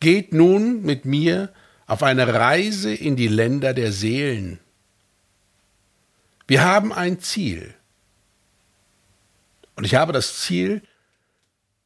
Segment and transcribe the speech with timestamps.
[0.00, 1.52] geht nun mit mir
[1.86, 4.58] auf eine Reise in die Länder der Seelen.
[6.46, 7.74] Wir haben ein Ziel.
[9.74, 10.82] Und ich habe das Ziel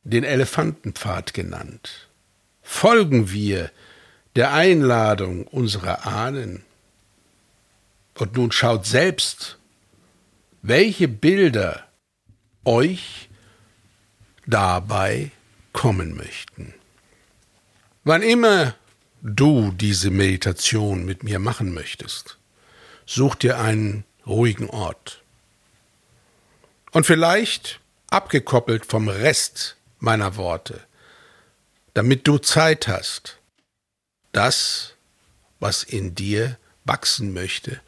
[0.04, 2.08] den Elefantenpfad genannt.
[2.62, 3.70] Folgen wir
[4.36, 6.64] der Einladung unserer Ahnen.
[8.18, 9.58] Und nun schaut selbst,
[10.62, 11.86] welche Bilder
[12.64, 13.28] euch
[14.46, 15.30] dabei
[15.72, 16.74] kommen möchten.
[18.04, 18.74] Wann immer
[19.22, 22.38] du diese Meditation mit mir machen möchtest,
[23.04, 25.22] such dir einen ruhigen Ort.
[26.92, 30.80] Und vielleicht abgekoppelt vom Rest meiner Worte,
[31.94, 33.38] damit du Zeit hast,
[34.32, 34.94] das,
[35.58, 37.80] was in dir wachsen möchte,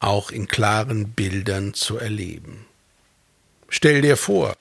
[0.00, 2.66] auch in klaren Bildern zu erleben.
[3.68, 4.56] Stell dir vor,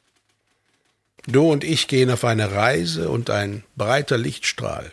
[1.32, 4.92] du und ich gehen auf eine Reise und ein breiter Lichtstrahl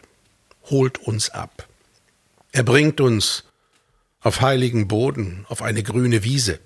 [0.64, 1.68] holt uns ab.
[2.52, 3.44] Er bringt uns
[4.20, 6.58] auf heiligen Boden, auf eine grüne Wiese.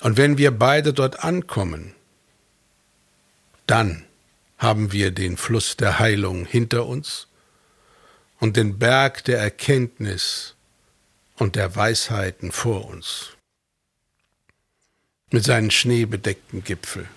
[0.00, 1.94] Und wenn wir beide dort ankommen,
[3.66, 4.04] dann
[4.58, 7.28] haben wir den Fluss der Heilung hinter uns
[8.38, 10.54] und den Berg der Erkenntnis
[11.36, 13.30] und der Weisheiten vor uns
[15.30, 17.08] mit seinen schneebedeckten Gipfel.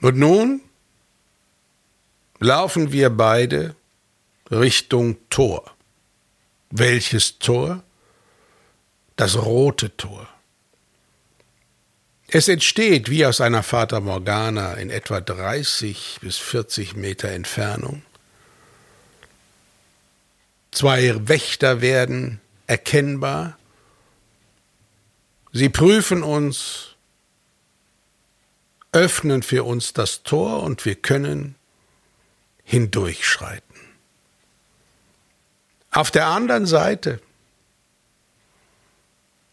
[0.00, 0.60] Und nun
[2.38, 3.74] laufen wir beide
[4.50, 5.74] Richtung Tor.
[6.70, 7.82] Welches Tor?
[9.16, 10.28] Das rote Tor.
[12.28, 18.02] Es entsteht wie aus einer Fata Morgana in etwa 30 bis 40 Meter Entfernung.
[20.70, 23.58] Zwei Wächter werden erkennbar.
[25.52, 26.96] Sie prüfen uns,
[28.92, 31.54] öffnen für uns das Tor und wir können
[32.64, 33.74] hindurchschreiten.
[35.90, 37.20] Auf der anderen Seite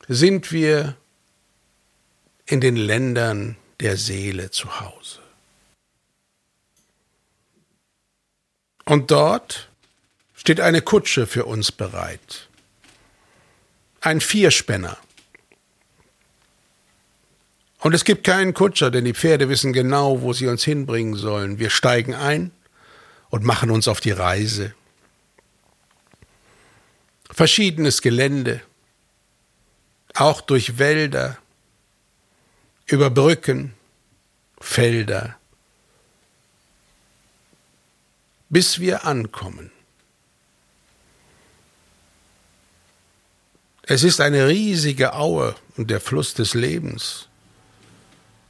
[0.08, 0.96] sind wir
[2.46, 5.22] in den Ländern der Seele zu Hause.
[8.86, 9.70] Und dort
[10.36, 12.48] steht eine Kutsche für uns bereit.
[14.02, 14.98] Ein Vierspänner.
[17.86, 21.60] Und es gibt keinen Kutscher, denn die Pferde wissen genau, wo sie uns hinbringen sollen.
[21.60, 22.50] Wir steigen ein
[23.30, 24.74] und machen uns auf die Reise.
[27.30, 28.60] Verschiedenes Gelände,
[30.16, 31.38] auch durch Wälder,
[32.88, 33.76] über Brücken,
[34.60, 35.38] Felder,
[38.50, 39.70] bis wir ankommen.
[43.84, 47.28] Es ist eine riesige Aue und der Fluss des Lebens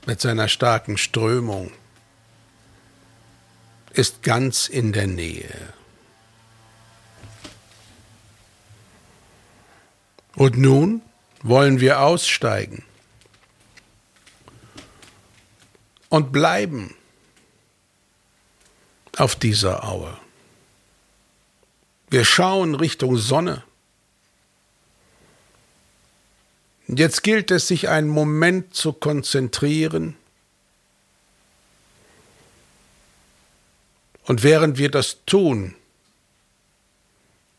[0.05, 1.71] mit seiner starken Strömung
[3.91, 5.73] ist ganz in der Nähe.
[10.35, 11.01] Und nun
[11.43, 12.83] wollen wir aussteigen
[16.09, 16.93] und bleiben
[19.17, 20.17] auf dieser Aue.
[22.09, 23.63] Wir schauen Richtung Sonne.
[26.87, 30.15] Jetzt gilt es, sich einen Moment zu konzentrieren.
[34.25, 35.75] Und während wir das tun,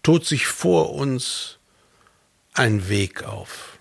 [0.03, 1.59] tut sich vor uns
[2.55, 3.79] ein Weg auf.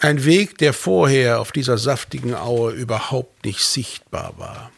[0.00, 4.70] Ein Weg, der vorher auf dieser saftigen Aue überhaupt nicht sichtbar war.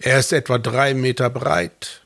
[0.00, 2.05] Er ist etwa drei Meter breit,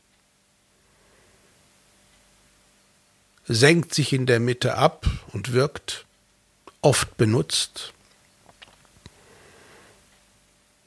[3.47, 6.05] senkt sich in der Mitte ab und wirkt
[6.83, 7.93] oft benutzt.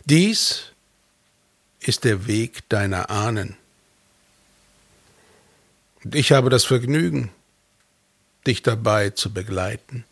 [0.05, 0.71] Dies
[1.79, 3.57] ist der Weg deiner Ahnen.
[6.03, 7.31] Und ich habe das Vergnügen,
[8.45, 10.05] dich dabei zu begleiten.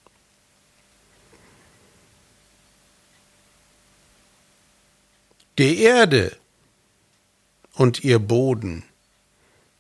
[5.57, 6.36] Die Erde
[7.74, 8.83] und ihr Boden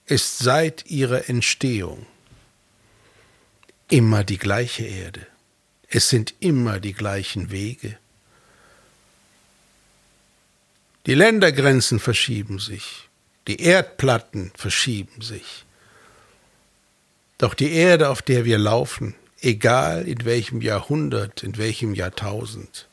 [0.05, 2.05] ist seit ihrer Entstehung
[3.91, 5.27] immer die gleiche Erde.
[5.87, 7.97] Es sind immer die gleichen Wege.
[11.05, 13.09] Die Ländergrenzen verschieben sich,
[13.47, 15.65] die Erdplatten verschieben sich.
[17.37, 22.87] Doch die Erde, auf der wir laufen, egal in welchem Jahrhundert, in welchem Jahrtausend,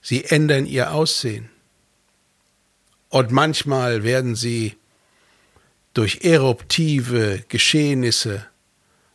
[0.00, 1.50] sie ändern ihr Aussehen.
[3.08, 4.76] Und manchmal werden sie
[5.94, 8.46] durch eruptive Geschehnisse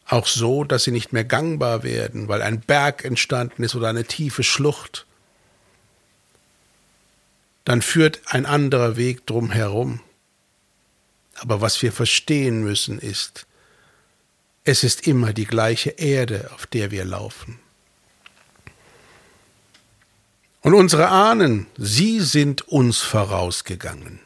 [0.07, 4.05] auch so, dass sie nicht mehr gangbar werden, weil ein Berg entstanden ist oder eine
[4.05, 5.05] tiefe Schlucht.
[7.65, 9.99] Dann führt ein anderer Weg drum herum.
[11.35, 13.45] Aber was wir verstehen müssen ist,
[14.63, 17.59] es ist immer die gleiche Erde, auf der wir laufen.
[20.61, 24.19] Und unsere Ahnen, sie sind uns vorausgegangen.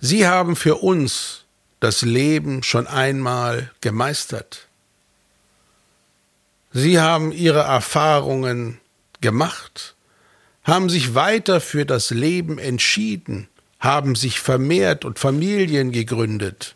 [0.00, 1.43] Sie haben für uns
[1.84, 4.68] das Leben schon einmal gemeistert.
[6.72, 8.80] Sie haben ihre Erfahrungen
[9.20, 9.94] gemacht,
[10.64, 13.48] haben sich weiter für das Leben entschieden,
[13.80, 16.74] haben sich vermehrt und Familien gegründet,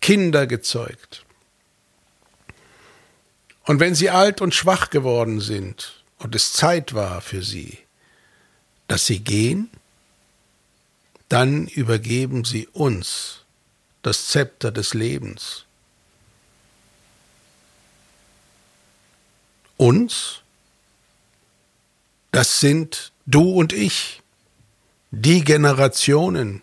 [0.00, 1.24] Kinder gezeugt.
[3.64, 7.76] Und wenn sie alt und schwach geworden sind und es Zeit war für sie,
[8.86, 9.68] dass sie gehen,
[11.28, 13.41] dann übergeben sie uns
[14.02, 15.64] das Zepter des Lebens.
[19.76, 20.40] Uns?
[22.30, 24.22] Das sind du und ich,
[25.10, 26.62] die Generationen,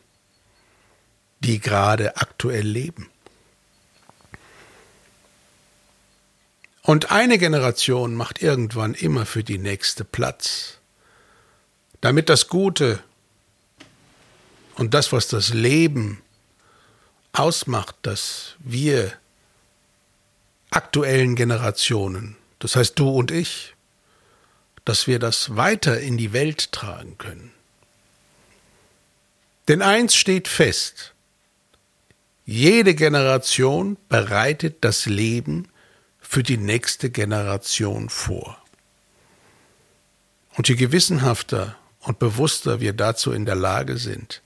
[1.39, 3.09] die gerade aktuell leben.
[6.81, 10.79] Und eine Generation macht irgendwann immer für die nächste Platz,
[12.01, 13.03] damit das Gute
[14.75, 16.21] und das, was das Leben
[17.33, 19.13] ausmacht, dass wir
[20.71, 23.75] aktuellen Generationen, das heißt du und ich,
[24.85, 27.51] dass wir das weiter in die Welt tragen können.
[29.67, 31.13] Denn eins steht fest,
[32.45, 35.67] jede Generation bereitet das Leben
[36.19, 38.57] für die nächste Generation vor.
[40.55, 44.41] Und je gewissenhafter und bewusster wir dazu in der Lage sind,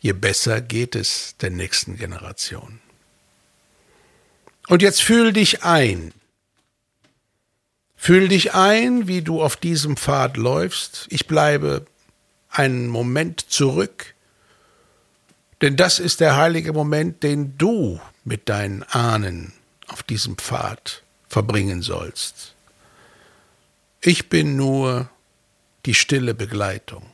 [0.00, 2.80] je besser geht es der nächsten Generation.
[4.68, 6.12] Und jetzt fühl dich ein.
[7.96, 11.06] Fühl dich ein, wie du auf diesem Pfad läufst.
[11.10, 11.86] Ich bleibe
[12.50, 14.14] einen Moment zurück,
[15.60, 19.52] denn das ist der heilige Moment, den du mit deinen Ahnen
[19.88, 22.54] auf diesem Pfad verbringen sollst.
[24.00, 25.10] Ich bin nur
[25.86, 27.04] die stille Begleitung.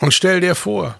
[0.00, 0.98] Und stell dir vor,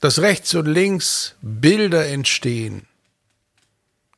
[0.00, 2.86] dass rechts und links Bilder entstehen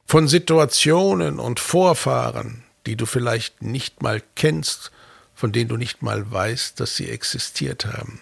[0.05, 4.91] von Situationen und Vorfahren, die du vielleicht nicht mal kennst,
[5.35, 8.21] von denen du nicht mal weißt, dass sie existiert haben.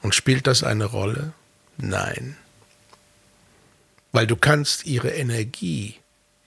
[0.00, 1.32] Und spielt das eine Rolle?
[1.76, 2.36] Nein.
[4.12, 5.96] Weil du kannst ihre Energie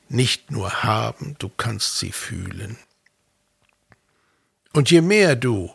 [0.08, 2.78] nicht nur haben, du kannst sie fühlen.
[4.76, 5.74] Und je mehr du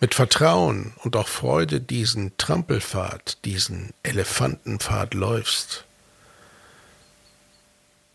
[0.00, 5.84] mit Vertrauen und auch Freude diesen Trampelpfad, diesen Elefantenpfad läufst,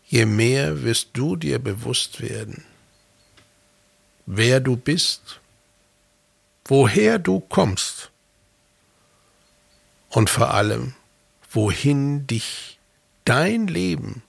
[0.08, 2.64] je mehr wirst du dir bewusst werden,
[4.26, 5.38] wer du bist,
[6.64, 8.10] woher du kommst
[10.08, 10.94] und vor allem,
[11.48, 12.80] wohin dich
[13.24, 14.24] dein Leben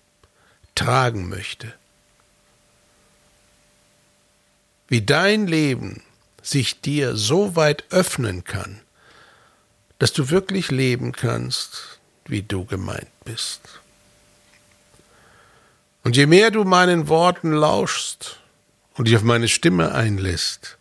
[0.76, 1.74] tragen möchte
[4.88, 6.04] wie dein Leben
[6.42, 8.82] sich dir so weit öffnen kann,
[10.00, 13.62] dass du wirklich leben kannst, wie du gemeint bist.
[16.04, 18.40] Und je mehr du meinen Worten lauschst
[18.94, 20.78] und dich auf meine Stimme einlässt,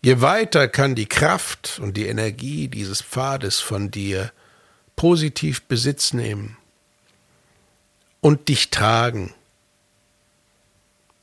[0.00, 4.30] je weiter kann die Kraft und die Energie dieses Pfades von dir
[4.94, 6.56] positiv Besitz nehmen
[8.20, 9.34] und dich tragen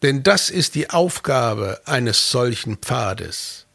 [0.04, 3.66] denn das ist die Aufgabe eines solchen Pfades.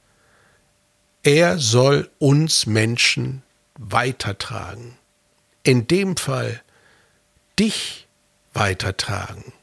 [1.22, 3.42] Er soll uns Menschen
[3.78, 4.98] weitertragen.
[5.62, 6.62] In dem Fall
[7.58, 8.06] dich
[8.52, 9.54] weitertragen,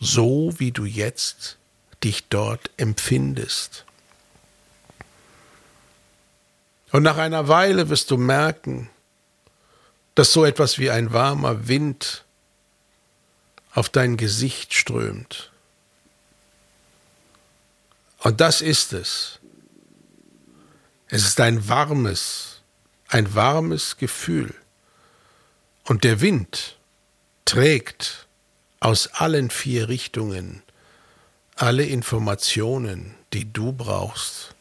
[0.00, 1.56] so wie du jetzt
[2.02, 3.84] dich dort empfindest.
[6.90, 8.90] Und nach einer Weile wirst du merken,
[10.16, 12.24] dass so etwas wie ein warmer Wind
[13.72, 15.50] auf dein Gesicht strömt
[18.20, 19.38] und das ist es.
[21.08, 22.60] Es ist ein warmes,
[23.08, 24.54] ein warmes Gefühl.
[25.84, 26.76] Und der Wind
[27.44, 28.28] trägt
[28.78, 30.62] aus allen vier Richtungen
[31.56, 34.54] alle Informationen, die du brauchst,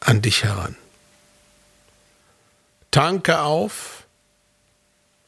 [0.00, 0.76] an dich heran.
[2.90, 4.06] Tanke auf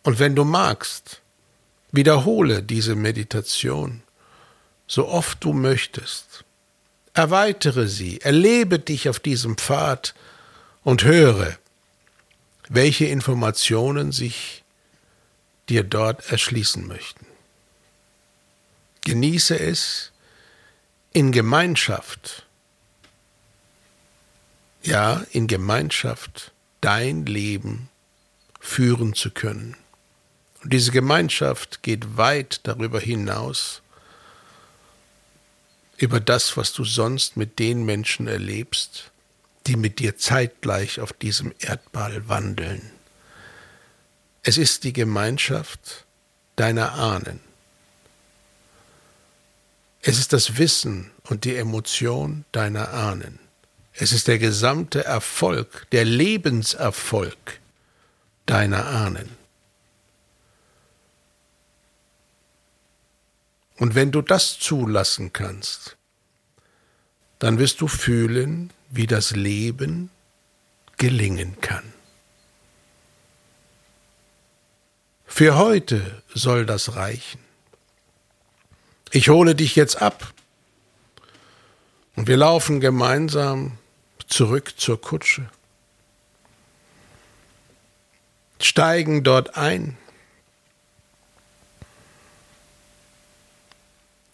[0.02, 1.20] und wenn du magst,
[1.92, 4.02] wiederhole diese Meditation
[4.86, 6.44] so oft du möchtest.
[7.14, 10.14] Erweitere sie, erlebe dich auf diesem Pfad
[10.82, 11.58] und höre,
[12.68, 14.64] welche Informationen sich
[15.68, 17.26] dir dort erschließen möchten.
[19.04, 20.12] Genieße es
[21.12, 22.46] in Gemeinschaft,
[24.82, 27.90] ja, in Gemeinschaft dein Leben
[28.58, 29.76] führen zu können.
[30.62, 33.82] Und diese Gemeinschaft geht weit darüber hinaus,
[36.02, 39.12] über das, was du sonst mit den Menschen erlebst,
[39.68, 42.90] die mit dir zeitgleich auf diesem Erdball wandeln.
[44.42, 46.04] Es ist die Gemeinschaft
[46.56, 47.38] deiner Ahnen.
[50.00, 53.38] Es ist das Wissen und die Emotion deiner Ahnen.
[53.92, 57.60] Es ist der gesamte Erfolg, der Lebenserfolg
[58.46, 59.41] deiner Ahnen.
[63.76, 65.96] Und wenn du das zulassen kannst,
[67.38, 70.10] dann wirst du fühlen, wie das Leben
[70.96, 71.92] gelingen kann.
[75.26, 77.40] Für heute soll das reichen.
[79.10, 80.32] Ich hole dich jetzt ab
[82.16, 83.78] und wir laufen gemeinsam
[84.28, 85.48] zurück zur Kutsche,
[88.60, 89.96] steigen dort ein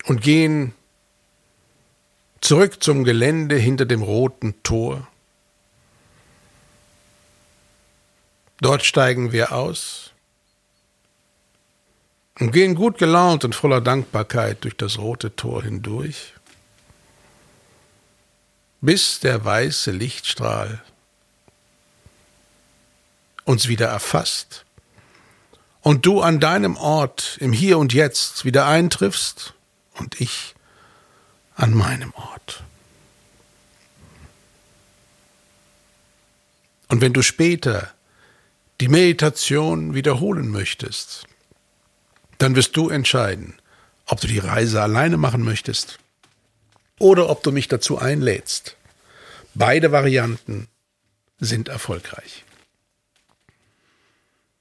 [0.09, 0.73] und gehen
[2.41, 5.07] zurück zum Gelände hinter dem roten Tor.
[8.63, 10.13] Dort steigen wir aus
[12.41, 16.33] und gehen gut gelaunt und voller Dankbarkeit durch das rote Tor hindurch,
[18.81, 20.83] bis der weiße Lichtstrahl
[23.45, 24.65] uns wieder erfasst
[25.83, 29.55] und du an deinem Ort im Hier und Jetzt wieder eintriffst
[29.99, 30.55] und ich
[31.55, 32.63] an meinem Ort.
[36.89, 37.93] Und wenn du später
[38.81, 41.27] die Meditation wiederholen möchtest,
[42.39, 43.55] dann wirst du entscheiden,
[44.07, 45.99] ob du die Reise alleine machen möchtest
[46.99, 48.77] oder ob du mich dazu einlädst.
[49.55, 50.69] Beide Varianten
[51.41, 52.45] sind erfolgreich.